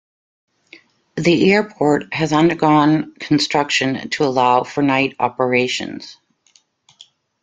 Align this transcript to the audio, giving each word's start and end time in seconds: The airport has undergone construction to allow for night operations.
The 1.15 1.51
airport 1.53 2.11
has 2.11 2.33
undergone 2.33 3.13
construction 3.19 4.09
to 4.09 4.23
allow 4.23 4.63
for 4.63 4.81
night 4.81 5.15
operations. 5.19 6.17